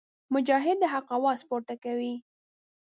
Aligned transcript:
مجاهد 0.33 0.77
د 0.81 0.85
حق 0.93 1.07
اواز 1.17 1.39
پورته 1.49 1.75
کوي. 1.83 2.13